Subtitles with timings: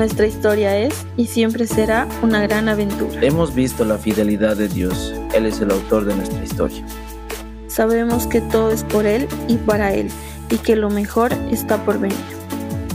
[0.00, 3.20] Nuestra historia es y siempre será una gran aventura.
[3.20, 5.12] Hemos visto la fidelidad de Dios.
[5.34, 6.82] Él es el autor de nuestra historia.
[7.68, 10.08] Sabemos que todo es por Él y para Él
[10.48, 12.16] y que lo mejor está por venir.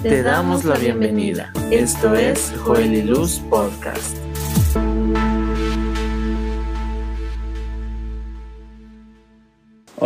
[0.02, 1.54] Te damos la bienvenida.
[1.70, 4.18] Esto es Joel y Luz Podcast.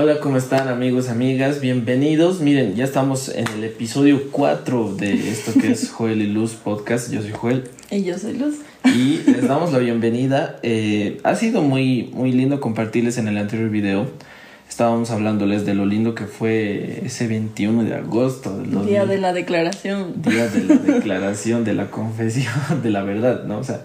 [0.02, 1.59] Hola, ¿cómo están amigos, amigas?
[1.59, 2.39] Bienvenidos.
[2.39, 7.11] Miren, ya estamos en el episodio 4 de esto que es Joel y Luz Podcast.
[7.11, 7.65] Yo soy Joel.
[7.91, 8.60] Y yo soy Luz.
[8.86, 10.57] Y les damos la bienvenida.
[10.64, 14.07] Eh, ha sido muy, muy lindo compartirles en el anterior video.
[14.69, 18.57] Estábamos hablándoles de lo lindo que fue ese 21 de agosto.
[18.86, 20.21] Día de la declaración.
[20.21, 23.57] Día de la declaración, de la confesión, de la verdad, ¿no?
[23.57, 23.82] O sea,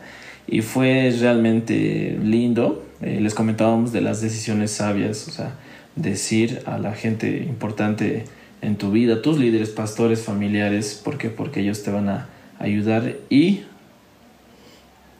[0.47, 2.85] y fue realmente lindo.
[3.03, 5.57] Eh, les comentábamos de las decisiones sabias, o sea,
[5.97, 8.25] decir a la gente importante
[8.63, 11.29] en tu vida, tus líderes, pastores, familiares, ¿por qué?
[11.29, 13.65] Porque ellos te van a ayudar y...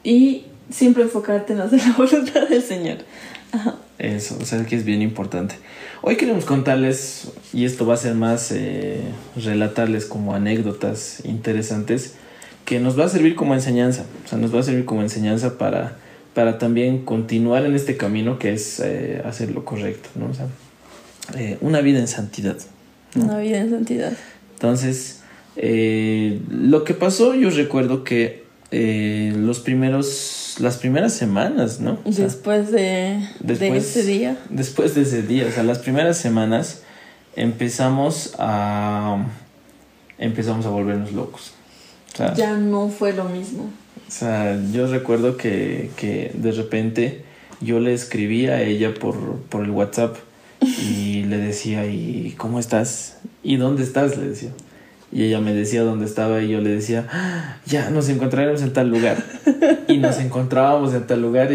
[0.03, 2.97] Y siempre enfocarte en hacer la voluntad del Señor.
[3.97, 5.55] Eso, o sea que es bien importante.
[6.01, 9.01] Hoy queremos contarles, y esto va a ser más eh,
[9.35, 12.15] relatarles como anécdotas interesantes,
[12.65, 15.57] que nos va a servir como enseñanza, o sea, nos va a servir como enseñanza
[15.57, 15.97] para,
[16.33, 20.27] para también continuar en este camino que es eh, hacer lo correcto, ¿no?
[20.27, 20.47] O sea,
[21.35, 22.57] eh, una vida en santidad.
[23.15, 24.13] Una vida en santidad.
[24.53, 25.21] Entonces,
[25.57, 31.99] eh, lo que pasó, yo recuerdo que eh, los primeros, las primeras semanas, ¿no?
[32.05, 34.37] después de, de ese día.
[34.49, 36.81] Después de ese día, o sea, las primeras semanas
[37.35, 39.25] empezamos a,
[40.17, 41.53] empezamos a volvernos locos.
[42.35, 43.69] ya no fue lo mismo.
[44.07, 47.23] O sea, yo recuerdo que, que de repente
[47.61, 50.17] yo le escribía a ella por, por el WhatsApp
[50.61, 53.17] y le decía, ¿y cómo estás?
[53.43, 54.17] ¿Y dónde estás?
[54.17, 54.49] Le decía.
[55.11, 58.73] Y ella me decía dónde estaba y yo le decía, ah, ya nos encontraremos en
[58.73, 59.23] tal lugar.
[59.87, 61.51] Y nos encontrábamos en tal lugar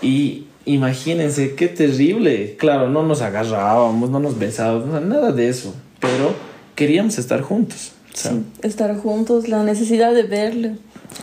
[0.00, 2.56] y, imagínense qué terrible.
[2.58, 6.34] Claro, no nos agarrábamos, no nos besábamos, nada de eso, pero
[6.74, 7.92] queríamos estar juntos.
[8.62, 10.76] estar juntos, la necesidad de verle.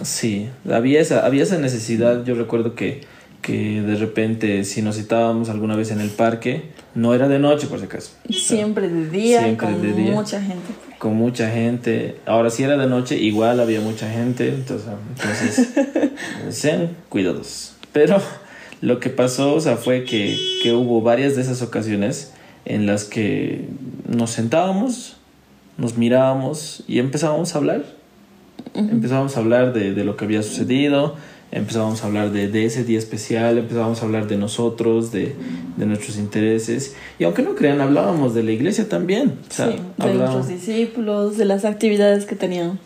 [0.03, 2.23] Sí, había esa, había esa necesidad.
[2.23, 3.01] Yo recuerdo que
[3.43, 6.63] que de repente si nos citábamos alguna vez en el parque,
[6.95, 8.11] no era de noche por si acaso.
[8.29, 9.81] Siempre de día, con
[10.13, 10.73] mucha gente.
[10.99, 12.19] Con mucha gente.
[12.25, 15.69] Ahora si era de noche, igual había mucha gente, entonces, entonces
[16.49, 17.73] sean cuidados.
[17.91, 18.21] Pero
[18.81, 22.33] lo que pasó, o sea, fue que, que hubo varias de esas ocasiones
[22.65, 23.67] en las que
[24.07, 25.17] nos sentábamos,
[25.77, 27.83] nos mirábamos y empezábamos a hablar.
[28.75, 31.15] Empezábamos a hablar de, de lo que había sucedido,
[31.53, 35.35] empezábamos a hablar de, ese día especial, empezábamos a hablar de nosotros, de,
[35.77, 36.95] nuestros intereses.
[37.19, 39.35] Y aunque no crean, hablábamos de la iglesia también.
[39.49, 39.63] sí,
[39.97, 42.79] de nuestros discípulos, de las actividades que tenían.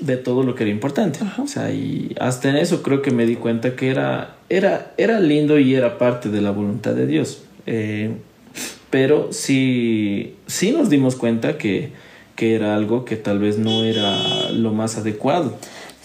[0.00, 1.20] De todo lo que era importante.
[1.42, 5.20] O sea, y hasta en eso creo que me di cuenta que era, era, era
[5.20, 7.42] lindo y era parte de la voluntad de Dios.
[7.66, 8.10] Eh,
[8.90, 11.92] pero sí, sí nos dimos cuenta que,
[12.36, 15.56] que era algo que tal vez no era lo más adecuado.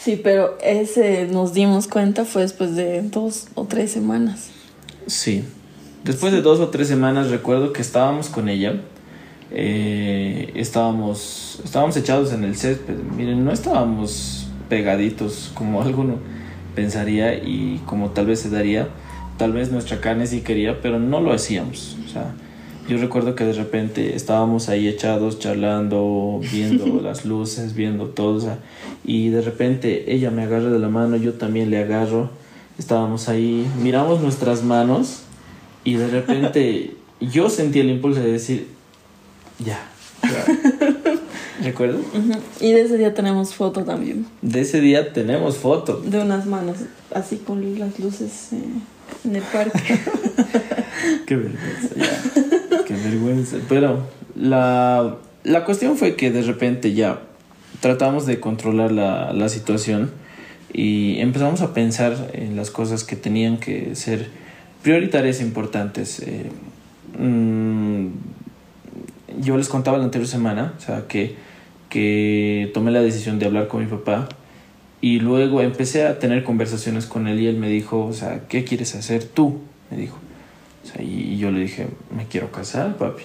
[0.01, 4.49] Sí, pero ese nos dimos cuenta fue después de dos o tres semanas.
[5.07, 5.43] Sí,
[6.05, 8.79] después de dos o tres semanas recuerdo que estábamos con ella.
[9.51, 12.95] Eh, estábamos, estábamos echados en el césped.
[13.17, 16.19] Miren, no estábamos pegaditos como alguno
[16.75, 18.87] pensaría y como tal vez se daría.
[19.37, 21.97] Tal vez nuestra carne sí quería, pero no lo hacíamos.
[22.05, 22.33] O sea,
[22.89, 28.57] yo recuerdo que de repente estábamos ahí echados, charlando, viendo las luces, viendo todo,
[29.05, 32.31] y de repente ella me agarra de la mano, yo también le agarro,
[32.79, 35.19] estábamos ahí, miramos nuestras manos,
[35.83, 38.67] y de repente yo sentí el impulso de decir,
[39.59, 39.79] ya.
[41.61, 42.01] ¿Recuerdas?
[42.59, 44.25] Y de ese día tenemos foto también.
[44.41, 45.97] De ese día tenemos foto.
[45.97, 46.77] De unas manos,
[47.13, 48.63] así con las luces eh,
[49.25, 49.99] en el parque.
[51.27, 52.18] Qué vergüenza, ya
[53.09, 53.57] vergüenza.
[53.67, 53.99] Pero
[54.35, 57.21] la, la cuestión fue que de repente ya
[57.79, 60.11] tratamos de controlar la, la situación
[60.73, 64.29] y empezamos a pensar en las cosas que tenían que ser
[64.83, 66.19] prioritarias e importantes.
[66.19, 66.49] Eh,
[67.17, 68.07] mm,
[69.41, 71.35] yo les contaba la anterior semana, o sea, que,
[71.89, 74.27] que tomé la decisión de hablar con mi papá
[75.01, 78.63] y luego empecé a tener conversaciones con él y él me dijo, o sea, ¿qué
[78.63, 79.59] quieres hacer tú?
[79.89, 80.17] Me dijo
[80.97, 83.23] y yo le dije, me quiero casar, papi.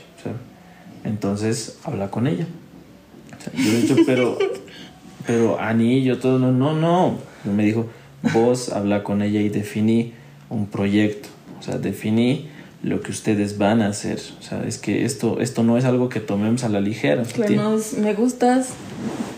[1.05, 2.47] entonces habla con ella.
[3.55, 4.39] yo le dije, pero,
[5.27, 7.19] pero anillo, todo, no, no, no.
[7.45, 7.87] me dijo,
[8.33, 10.13] vos habla con ella y definí
[10.51, 11.29] un proyecto.
[11.59, 12.49] O sea, definí
[12.83, 14.21] lo que ustedes van a hacer.
[14.39, 17.23] O sea, es que esto, esto no es algo que tomemos a la ligera.
[17.99, 18.71] me gustas,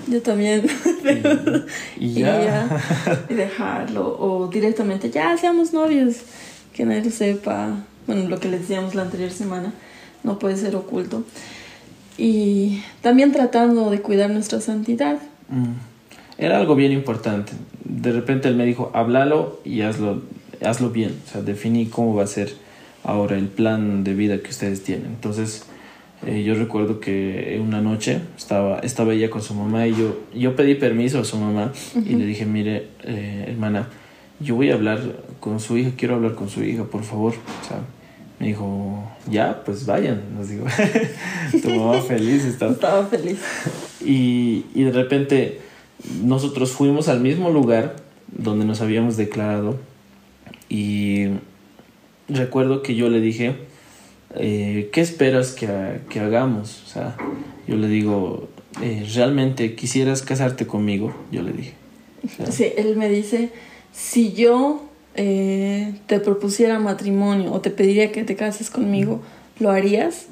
[0.09, 0.67] Yo también.
[1.99, 2.83] y, ya.
[3.29, 4.17] y, dejarlo.
[4.19, 6.17] O directamente, ya seamos novios.
[6.73, 7.85] Que nadie lo sepa.
[8.07, 9.73] Bueno, lo que les decíamos la anterior semana.
[10.23, 11.25] No puede ser oculto.
[12.19, 15.19] Y también tratando de cuidar nuestra santidad.
[15.49, 15.75] Mm.
[16.39, 17.53] Era algo bien importante.
[17.85, 20.23] De repente él me dijo, háblalo y hazlo,
[20.65, 21.15] hazlo bien.
[21.27, 22.55] O sea, definí cómo va a ser
[23.05, 25.07] ahora el plan de vida que ustedes tienen.
[25.07, 25.65] Entonces,
[26.27, 30.57] eh, yo recuerdo que una noche estaba, estaba ella con su mamá y yo, yo
[30.57, 33.89] pedí permiso a su mamá y le dije, mire, eh, hermana,
[34.41, 35.01] yo voy a hablar
[35.41, 37.35] con su hija, quiero hablar con su hija, por favor.
[37.35, 37.79] O sea,
[38.39, 40.67] me dijo, ya, pues vayan, nos digo.
[41.63, 42.73] tu mamá feliz estaba.
[42.73, 43.39] Estaba feliz.
[44.05, 45.61] Y, y de repente
[46.23, 47.97] nosotros fuimos al mismo lugar
[48.29, 49.79] donde nos habíamos declarado
[50.69, 51.29] y
[52.29, 53.57] recuerdo que yo le dije,
[54.35, 55.69] eh, ¿qué esperas que,
[56.11, 56.83] que, hagamos?
[56.85, 57.17] O sea,
[57.67, 58.49] yo le digo,
[58.83, 61.15] eh, ¿realmente quisieras casarte conmigo?
[61.31, 61.75] Yo le dije.
[62.51, 63.51] sí, él me dice,
[63.93, 64.83] si yo
[65.17, 69.23] eh, te propusiera matrimonio o te pediría que te cases conmigo,
[69.59, 70.27] ¿lo harías?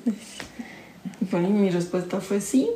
[1.33, 2.69] Y mi respuesta fue sí,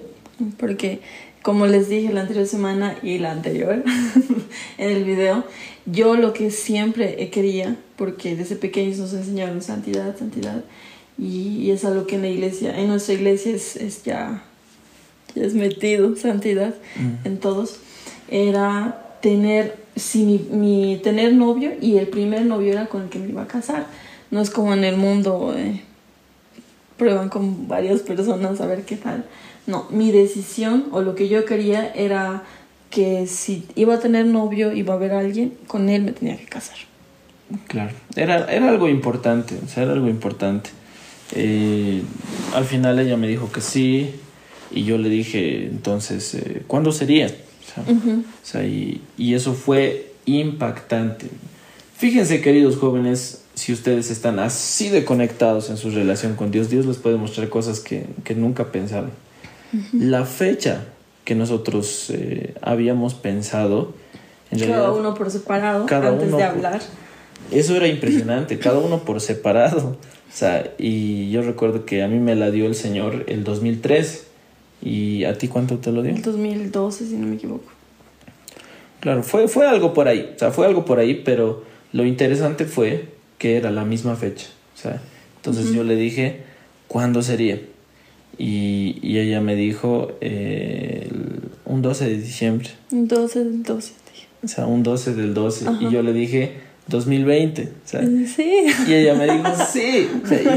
[0.59, 1.01] porque
[1.43, 3.83] como les dije la anterior semana y la anterior
[4.79, 5.45] en el video,
[5.87, 10.65] yo lo que siempre quería, porque desde pequeños nos enseñaron santidad, santidad,
[11.19, 14.45] y, es algo que en la iglesia, en nuestra iglesia es, es ya,
[15.35, 17.27] es metido, santidad, mm.
[17.27, 17.81] en todos,
[18.31, 23.19] era tener, si mi, mi, tener novio y el primer novio era con el que
[23.19, 23.87] me iba a casar.
[24.31, 25.83] No es como en el mundo, eh,
[26.97, 29.25] prueban con varias personas a ver qué tal.
[29.67, 32.43] No, mi decisión o lo que yo quería era
[32.91, 36.37] que si iba a tener novio, iba a ver a alguien, con él me tenía
[36.37, 36.77] que casar.
[37.67, 40.71] Claro, era, era algo importante, o sea, era algo importante.
[41.35, 42.03] Eh,
[42.55, 44.15] al final ella me dijo que sí
[44.71, 47.31] y yo le dije, entonces, eh, ¿cuándo sería?
[47.77, 51.27] O sea, y, y, eso fue impactante.
[51.97, 56.87] Fíjense, queridos jóvenes, si ustedes están así de conectados en su relación con Dios, Dios
[56.87, 59.11] les puede mostrar cosas que, que nunca pensaron.
[59.93, 60.85] La fecha
[61.25, 63.93] que nosotros eh, habíamos pensado,
[64.51, 66.81] en cada uno por separado, antes de hablar.
[67.51, 69.99] eso era impresionante, cada uno por separado.
[70.31, 74.28] O sea, y yo recuerdo que a mí me la dio el Señor el 2003.
[74.83, 76.15] ¿Y a ti cuánto te lo dio?
[76.15, 77.71] El 2012, si no me equivoco.
[79.01, 80.33] Claro, fue, fue algo por ahí.
[80.35, 83.09] O sea, fue algo por ahí, pero lo interesante fue
[83.39, 84.47] que era la misma fecha.
[84.75, 85.01] O sea,
[85.37, 86.43] entonces yo le dije,
[86.89, 87.61] ¿cuándo sería?
[88.39, 91.09] Y, y ella me dijo, eh,
[91.65, 92.69] un 12 de diciembre.
[92.93, 93.93] Un 12 del 12.
[94.43, 95.67] O sea, un 12 del 12.
[95.81, 96.53] Y yo le dije,
[96.87, 97.73] 2020.
[97.85, 98.67] Sí.
[98.87, 100.09] Y ella me dijo, sí.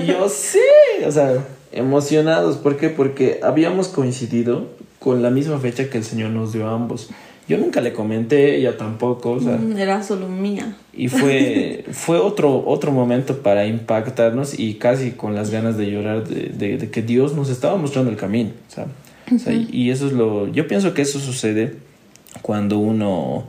[0.04, 0.60] y yo, sí.
[1.06, 2.58] O sea, emocionados.
[2.58, 2.90] ¿Por qué?
[2.90, 4.68] Porque habíamos coincidido
[5.00, 7.10] con la misma fecha que el Señor nos dio a ambos.
[7.48, 9.32] Yo nunca le comenté, ella tampoco.
[9.32, 10.78] O sea, mm, Era solo mía.
[10.94, 16.28] Y fue, fue otro, otro momento para impactarnos y casi con las ganas de llorar
[16.28, 18.52] de, de, que Dios nos estaba mostrando el camino.
[18.68, 20.48] O sea, y eso es lo...
[20.52, 21.78] Yo pienso que eso sucede
[22.42, 23.46] cuando uno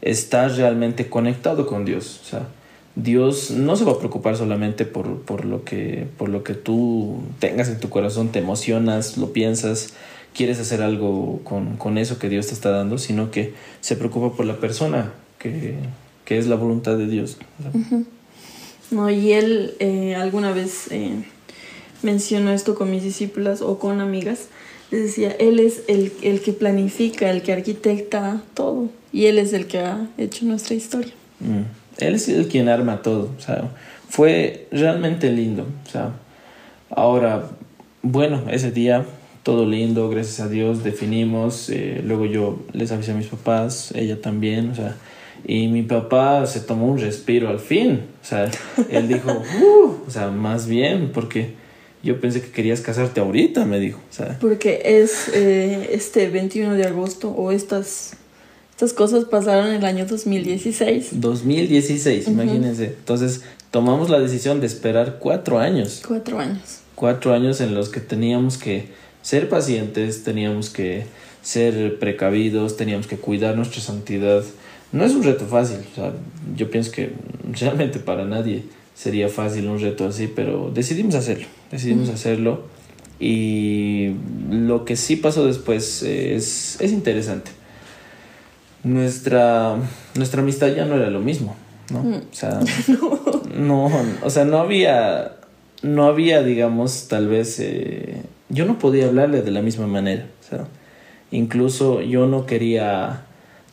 [0.00, 2.20] estás realmente conectado con Dios.
[2.22, 2.48] O sea,
[2.96, 7.22] Dios no se va a preocupar solamente por, por, lo que, por lo que tú
[7.40, 9.94] tengas en tu corazón, te emocionas, lo piensas,
[10.34, 14.36] quieres hacer algo con, con eso que Dios te está dando, sino que se preocupa
[14.36, 15.74] por la persona, que,
[16.24, 17.36] que es la voluntad de Dios.
[18.90, 21.24] No, y él eh, alguna vez eh,
[22.02, 24.48] mencionó esto con mis discípulas o con amigas,
[24.90, 29.52] les decía, él es el, el que planifica, el que arquitecta todo y Él es
[29.52, 31.12] el que ha hecho nuestra historia.
[31.38, 31.62] Mm.
[31.98, 33.70] Él es el quien arma todo, o sea,
[34.08, 36.12] fue realmente lindo, o sea,
[36.90, 37.50] ahora,
[38.02, 39.04] bueno, ese día
[39.42, 44.20] todo lindo, gracias a Dios, definimos, eh, luego yo les avisé a mis papás, ella
[44.20, 44.96] también, o sea,
[45.46, 48.50] y mi papá se tomó un respiro al fin, o sea,
[48.88, 49.30] él dijo,
[49.62, 51.52] uh", o sea, más bien, porque
[52.02, 54.38] yo pensé que querías casarte ahorita, me dijo, o sea.
[54.40, 58.16] Porque es eh, este 21 de agosto o estas
[58.74, 61.20] estas cosas pasaron en el año 2016.
[61.20, 62.86] 2016, imagínense.
[62.86, 66.02] Entonces tomamos la decisión de esperar cuatro años.
[66.04, 66.80] Cuatro años.
[66.96, 68.88] Cuatro años en los que teníamos que
[69.22, 71.06] ser pacientes, teníamos que
[71.40, 74.42] ser precavidos, teníamos que cuidar nuestra santidad.
[74.90, 76.12] No es un reto fácil, o sea,
[76.56, 77.12] yo pienso que
[77.52, 78.64] realmente para nadie
[78.96, 82.64] sería fácil un reto así, pero decidimos hacerlo, decidimos hacerlo
[83.20, 84.14] y
[84.50, 87.52] lo que sí pasó después es, es interesante
[88.84, 89.76] nuestra,
[90.14, 91.56] nuestra amistad ya no era lo mismo,
[91.90, 92.04] ¿no?
[92.04, 92.14] Mm.
[92.14, 92.60] O sea,
[93.56, 93.90] no.
[94.22, 95.32] o sea, no había,
[95.82, 100.48] no había, digamos, tal vez, eh, yo no podía hablarle de la misma manera, o
[100.48, 100.66] sea,
[101.30, 103.22] incluso yo no quería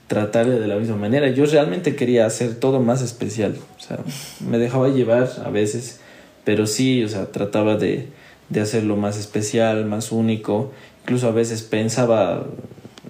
[0.07, 1.29] tratarle de la misma manera.
[1.29, 3.55] Yo realmente quería hacer todo más especial.
[3.77, 3.99] O sea,
[4.45, 6.01] me dejaba llevar a veces,
[6.43, 8.09] pero sí, o sea, trataba de,
[8.49, 10.73] de hacerlo más especial, más único.
[11.03, 12.45] Incluso a veces pensaba,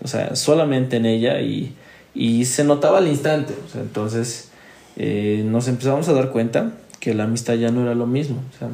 [0.04, 1.74] o sea, solamente en ella y,
[2.22, 3.56] y se notaba al instante.
[3.66, 4.50] O sea, entonces
[4.96, 8.44] eh, nos empezamos a dar cuenta que la amistad ya no era lo mismo.
[8.54, 8.70] O sea,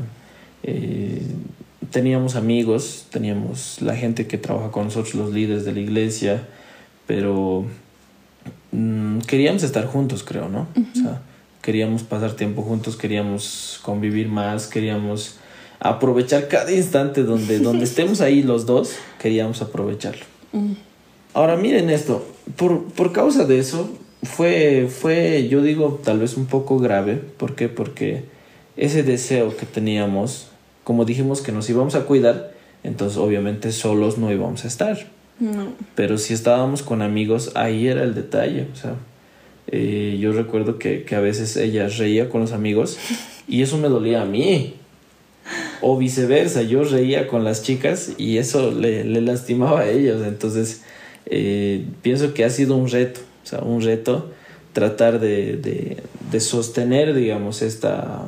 [0.64, 1.22] eh,
[1.90, 6.46] teníamos amigos, teníamos la gente que trabaja con nosotros, los líderes de la iglesia,
[7.06, 7.64] pero
[8.74, 10.68] mm, queríamos estar juntos, creo, ¿no?
[10.76, 11.22] O sea,
[11.62, 15.38] queríamos pasar tiempo juntos, queríamos convivir más, queríamos
[15.80, 20.26] aprovechar cada instante donde, donde estemos ahí los dos, queríamos aprovecharlo.
[21.34, 22.26] Ahora miren esto,
[22.56, 23.90] por, por causa de eso,
[24.24, 27.16] fue, fue, yo digo, tal vez un poco grave.
[27.16, 27.70] ¿Por qué?
[27.70, 28.24] Porque
[28.76, 30.50] ese deseo que teníamos,
[30.84, 34.98] como dijimos que nos íbamos a cuidar, entonces obviamente solos no íbamos a estar.
[35.40, 35.74] No.
[35.96, 38.68] Pero si estábamos con amigos, ahí era el detalle.
[38.74, 38.96] O sea,
[39.68, 42.98] eh, yo recuerdo que, que a veces ella reía con los amigos
[43.48, 44.76] y eso me dolía a mí.
[45.80, 50.26] O viceversa, yo reía con las chicas y eso le, le lastimaba a ellos.
[50.26, 50.82] Entonces,
[51.30, 54.32] eh, pienso que ha sido un reto, o sea, un reto
[54.74, 55.98] tratar de, de,
[56.32, 58.24] de sostener, digamos, esta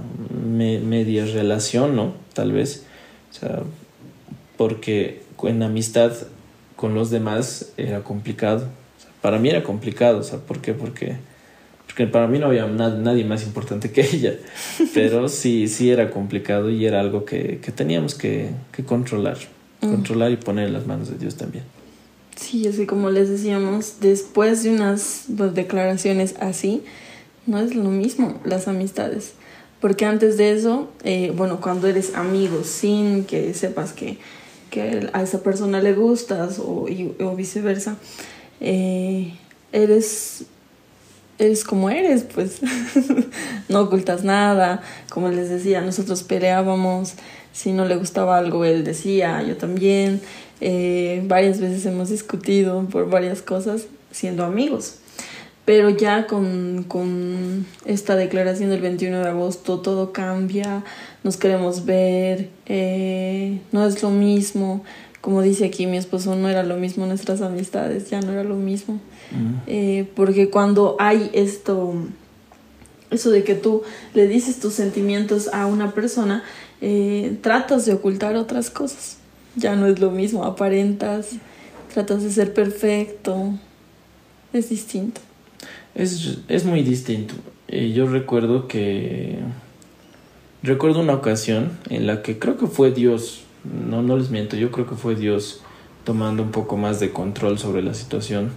[0.46, 2.14] me- media relación, ¿no?
[2.34, 2.84] Tal vez.
[3.32, 3.62] O sea,
[4.58, 6.12] porque en amistad
[6.76, 8.66] con los demás era complicado.
[8.98, 10.74] O sea, para mí era complicado, o sea, ¿por qué?
[10.74, 11.16] Porque,
[11.86, 14.34] porque para mí no había na- nadie más importante que ella.
[14.94, 19.38] Pero sí, sí era complicado y era algo que, que teníamos que, que controlar.
[19.82, 21.64] Controlar y poner en las manos de Dios también.
[22.40, 26.84] Sí, así como les decíamos, después de unas pues, declaraciones así,
[27.46, 29.34] no es lo mismo las amistades.
[29.82, 34.18] Porque antes de eso, eh, bueno, cuando eres amigo sin que sepas que,
[34.70, 37.98] que a esa persona le gustas o, y- o viceversa,
[38.62, 39.34] eh,
[39.72, 40.44] eres,
[41.40, 42.60] eres como eres, pues
[43.70, 44.82] no ocultas nada.
[45.10, 47.14] Como les decía, nosotros peleábamos,
[47.54, 50.22] si no le gustaba algo, él decía, yo también.
[50.62, 54.96] Eh, varias veces hemos discutido por varias cosas siendo amigos.
[55.66, 60.84] Pero ya con, con esta declaración del 21 de agosto todo cambia,
[61.24, 64.84] nos queremos ver, eh, no es lo mismo.
[65.22, 68.56] Como dice aquí mi esposo, no era lo mismo nuestras amistades, ya no era lo
[68.56, 69.00] mismo.
[69.68, 71.94] Eh, porque cuando hay esto,
[73.12, 73.84] eso de que tú
[74.14, 76.44] le dices tus sentimientos a una persona,
[76.82, 79.18] eh, tratas de ocultar otras cosas.
[79.56, 81.32] Ya no es lo mismo, aparentas,
[81.94, 83.54] tratas de ser perfecto,
[84.54, 85.22] es distinto.
[85.96, 87.34] Es, es muy distinto.
[87.68, 89.40] Eh, yo recuerdo que...
[90.62, 94.72] Recuerdo una ocasión en la que creo que fue Dios, no, no les miento, yo
[94.72, 95.62] creo que fue Dios
[96.04, 98.52] tomando un poco más de control sobre la situación.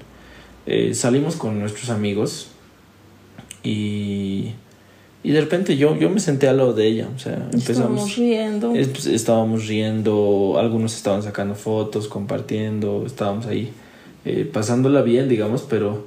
[0.66, 2.48] Eh, salimos con nuestros amigos
[3.62, 4.52] y,
[5.22, 8.16] y de repente yo, yo me senté al lado de ella, o sea, Estábamos empezamos...
[8.16, 8.74] riendo.
[8.74, 13.72] Es- pues, estábamos riendo, algunos estaban sacando fotos, compartiendo, estábamos ahí
[14.24, 16.06] eh, pasándola bien, digamos, pero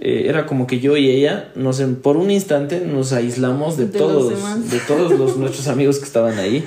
[0.00, 4.30] eh, era como que yo y ella, nos, por un instante nos aislamos de, todos,
[4.70, 6.64] de todos los, nuestros amigos que estaban ahí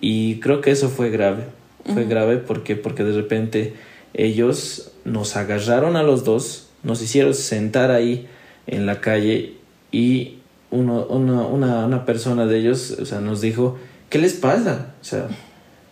[0.00, 1.44] y creo que eso fue grave,
[1.92, 3.74] fue grave porque, porque de repente
[4.14, 8.26] ellos nos agarraron a los dos, nos hicieron sentar ahí
[8.66, 9.54] en la calle
[9.90, 10.38] y
[10.70, 14.94] uno, una, una, una persona de ellos o sea, nos dijo, ¿qué les pasa?
[15.00, 15.28] O sea,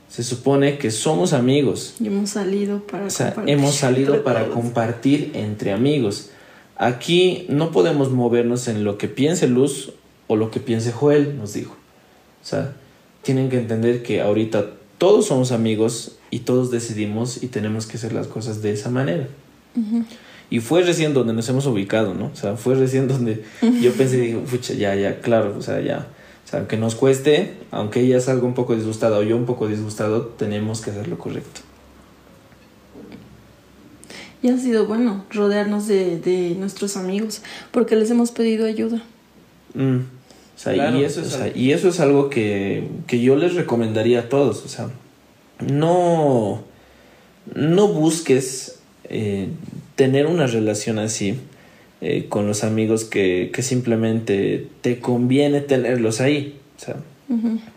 [0.08, 1.94] se supone que somos amigos.
[2.00, 4.54] Y hemos salido para O sea, compartir hemos salido para todos.
[4.54, 6.30] compartir entre amigos.
[6.76, 9.92] Aquí no podemos movernos en lo que piense Luz
[10.28, 11.76] o lo que piense Joel, nos dijo.
[12.42, 12.72] O sea,
[13.22, 18.12] tienen que entender que ahorita todos somos amigos y todos decidimos y tenemos que hacer
[18.12, 19.28] las cosas de esa manera.
[19.76, 20.04] Ujú.
[20.50, 22.26] Y fue recién donde nos hemos ubicado, ¿no?
[22.32, 23.44] O sea, fue recién donde
[23.80, 26.08] yo pensé, dije, pucha, ya, ya, claro, o sea, ya.
[26.44, 29.68] O sea, aunque nos cueste, aunque ella salga un poco disgustada o yo un poco
[29.68, 31.60] disgustado, tenemos que hacer lo correcto.
[34.42, 37.42] Y ha sido bueno rodearnos de, de nuestros amigos
[37.72, 39.02] porque les hemos pedido ayuda.
[39.74, 39.96] Mm.
[39.98, 43.36] O sea, Claro, y, eso o es, sea- y eso es algo que, que yo
[43.36, 44.64] les recomendaría a todos.
[44.64, 44.88] O sea,
[45.60, 46.62] no,
[47.54, 49.48] no busques eh,
[49.96, 51.36] tener una relación así
[52.00, 56.58] eh, con los amigos que, que simplemente te conviene tenerlos ahí.
[56.76, 56.96] O sea,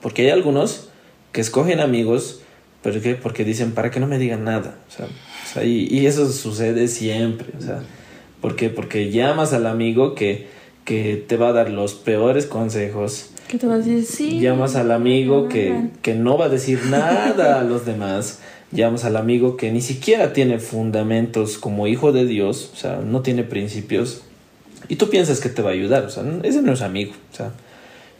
[0.01, 0.89] porque hay algunos
[1.31, 2.43] que escogen amigos
[2.83, 3.15] ¿pero qué?
[3.15, 4.75] porque dicen para que no me digan nada.
[4.87, 7.47] O sea, o sea, y, y eso sucede siempre.
[7.57, 7.81] O sea,
[8.41, 8.69] ¿por qué?
[8.69, 10.47] Porque llamas al amigo que,
[10.83, 13.29] que te va a dar los peores consejos.
[13.47, 14.05] ¿Qué te vas a decir?
[14.05, 14.39] Sí.
[14.39, 18.39] Llamas al amigo que, que no va a decir nada a los demás.
[18.73, 23.21] Llevamos al amigo que ni siquiera tiene fundamentos como hijo de Dios, o sea, no
[23.21, 24.23] tiene principios,
[24.87, 27.35] y tú piensas que te va a ayudar, o sea, ese no es amigo, o
[27.35, 27.51] sea,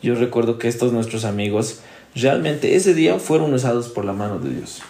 [0.01, 1.79] yo recuerdo que estos nuestros amigos
[2.15, 4.81] realmente ese día fueron usados por la mano de Dios.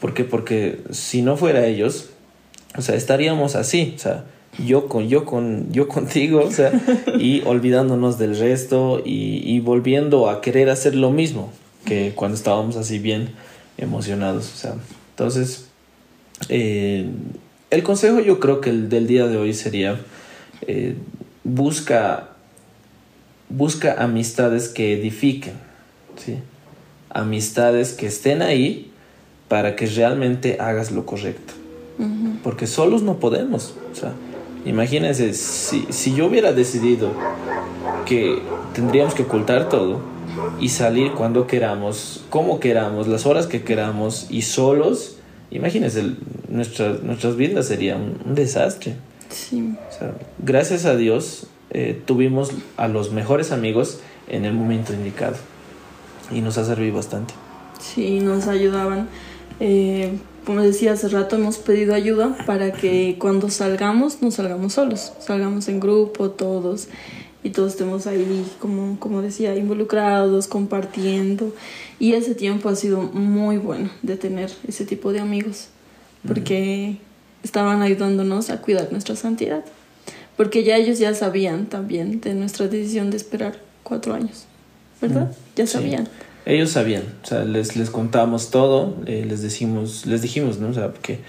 [0.00, 0.24] ¿Por qué?
[0.24, 2.10] Porque si no fuera ellos,
[2.76, 4.24] o sea, estaríamos así, o sea,
[4.64, 6.72] yo con yo con yo contigo, o sea,
[7.18, 11.52] y olvidándonos del resto y, y volviendo a querer hacer lo mismo
[11.84, 13.30] que cuando estábamos así bien
[13.78, 14.74] emocionados, o sea,
[15.22, 15.66] entonces
[16.48, 17.08] eh,
[17.70, 20.00] el consejo yo creo que el del día de hoy sería
[20.62, 20.96] eh,
[21.44, 22.30] busca
[23.48, 25.52] busca amistades que edifiquen,
[26.16, 26.38] ¿sí?
[27.10, 28.90] amistades que estén ahí
[29.46, 31.52] para que realmente hagas lo correcto.
[32.42, 33.74] Porque solos no podemos.
[33.92, 34.12] O sea,
[34.64, 37.12] imagínense, si, si yo hubiera decidido
[38.06, 38.42] que
[38.74, 40.00] tendríamos que ocultar todo
[40.60, 45.16] y salir cuando queramos, como queramos, las horas que queramos y solos,
[45.50, 46.14] imagínense,
[46.48, 48.96] nuestras nuestras vidas serían un, desastre.
[49.28, 49.74] Sí.
[49.88, 55.36] O sea, gracias a Dios eh, tuvimos a los mejores amigos en el momento indicado
[56.30, 57.34] y nos ha servido bastante.
[57.80, 59.08] Sí, nos ayudaban.
[59.60, 65.12] Eh, como decía hace rato, hemos pedido ayuda para que cuando salgamos no salgamos solos,
[65.20, 66.88] salgamos en grupo todos
[67.44, 71.54] y todos estemos ahí, como, como decía, involucrados, compartiendo.
[71.98, 75.68] Y ese tiempo ha sido muy bueno de tener ese tipo de amigos,
[76.26, 76.96] porque
[77.42, 79.64] estaban ayudándonos a cuidar nuestra santidad,
[80.36, 84.44] porque ya ellos ya sabían también de nuestra decisión de esperar cuatro años,
[85.00, 85.32] ¿verdad?
[85.56, 85.72] Ya Sí.
[85.74, 86.08] sabían.
[86.44, 90.68] Ellos sabían, o sea, les, les contamos todo, eh, les decimos, les dijimos, ¿no?
[90.70, 91.20] O sea, que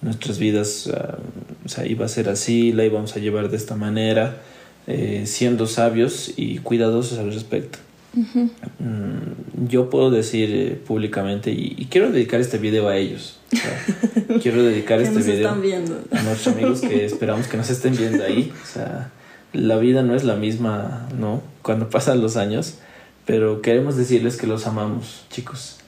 [0.00, 1.18] nuestras vidas, ah,
[1.64, 4.40] o sea, iba a ser así, la íbamos a llevar de esta manera,
[4.86, 7.78] eh, siendo sabios y cuidadosos al respecto.
[8.14, 13.56] Mm, yo puedo decir eh, públicamente, y, y quiero dedicar este video a ellos, o
[13.56, 15.98] sea, quiero dedicar Que este nos video están viendo.
[16.10, 18.52] a nuestros amigos que esperamos que nos estén viendo ahí.
[18.62, 19.10] O sea,
[19.52, 21.42] la vida no es la misma, ¿no?
[21.62, 22.78] Cuando pasan los años,
[23.24, 25.78] pero queremos decirles que los amamos, chicos.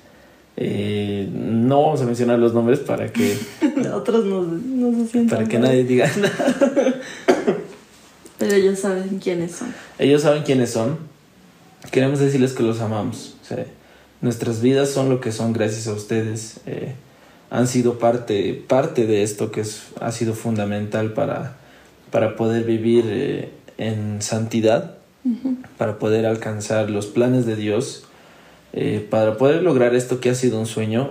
[0.57, 3.37] Eh, no vamos a mencionar los nombres para que,
[3.93, 6.95] Otros no, no se sientan para que mal, nadie diga nada.
[8.39, 9.75] Pero ellos saben quiénes son.
[9.99, 10.99] Ellos saben quiénes son.
[11.91, 13.37] Queremos decirles que los amamos.
[13.43, 13.67] Sea,
[14.21, 16.61] nuestras vidas son lo que son gracias a ustedes.
[16.67, 16.95] Eh,
[17.51, 21.57] han sido parte, parte de esto que es, ha sido fundamental para,
[22.11, 24.97] para poder vivir eh, en santidad,
[25.79, 28.05] para poder alcanzar los planes de Dios,
[28.73, 31.11] eh, para poder lograr esto que ha sido un sueño.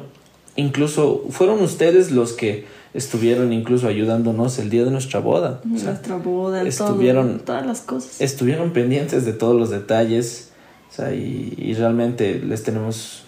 [0.55, 5.62] Incluso fueron ustedes los que estuvieron incluso ayudándonos el día de nuestra boda.
[5.73, 8.21] O sea, Nuestra boda, estuvieron- todo, todas las cosas.
[8.21, 10.49] estuvieron pendientes de todos los detalles
[10.91, 13.23] o sea, y, y realmente les tenemos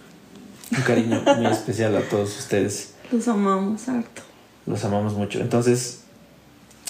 [0.76, 2.94] un cariño muy especial a todos ustedes.
[3.12, 4.22] Los amamos harto.
[4.68, 5.40] Los amamos mucho.
[5.40, 6.02] Entonces,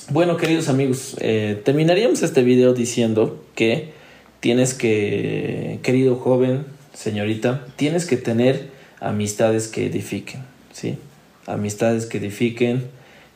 [0.09, 3.93] bueno, queridos amigos, eh, terminaríamos este video diciendo que
[4.41, 10.41] tienes que, querido joven, señorita, tienes que tener amistades que edifiquen,
[10.73, 10.97] ¿sí?
[11.47, 12.85] Amistades que edifiquen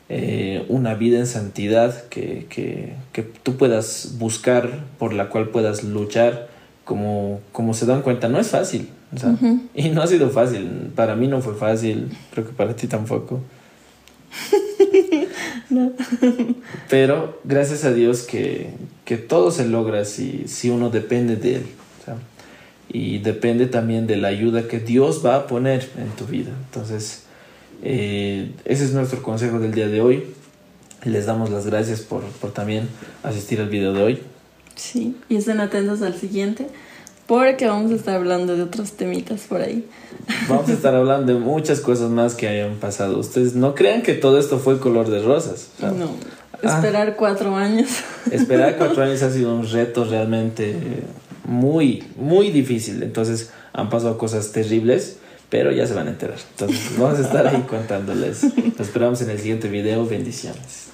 [0.08, 4.68] eh, una vida en santidad que, que, que tú puedas buscar,
[4.98, 6.48] por la cual puedas luchar,
[6.84, 8.88] como, como se dan cuenta, no es fácil.
[9.14, 9.36] o sea,
[9.74, 10.90] Y no ha sido fácil.
[10.96, 13.40] Para mí no fue fácil, creo que para ti tampoco.
[16.88, 18.70] Pero gracias a Dios que,
[19.04, 21.62] que todo se logra si, si uno depende de Él.
[22.00, 22.16] o sea,
[22.92, 26.50] y depende también de la ayuda que Dios va a poner en tu vida.
[26.66, 27.26] Entonces,
[27.82, 30.24] eh, ese es nuestro consejo del día de hoy.
[31.04, 32.88] Les damos las gracias por, por también
[33.22, 34.22] asistir al video de hoy.
[34.76, 36.66] Sí, y estén atentos al siguiente,
[37.26, 39.86] porque vamos a estar hablando de otros temitas por ahí.
[40.48, 43.18] Vamos a estar hablando de muchas cosas más que hayan pasado.
[43.18, 45.68] Ustedes no crean que todo esto fue color de rosas.
[45.76, 46.10] o sea, No,
[46.62, 46.76] ah.
[46.76, 47.88] esperar cuatro años.
[48.30, 50.74] Esperar cuatro años ha sido un reto realmente
[51.44, 53.02] muy, muy difícil.
[53.02, 55.18] Entonces han pasado cosas terribles,
[55.50, 56.38] pero ya se van a enterar.
[56.52, 58.44] Entonces vamos a estar ahí contándoles.
[58.78, 60.06] Los esperamos en el siguiente video.
[60.06, 60.89] Bendiciones.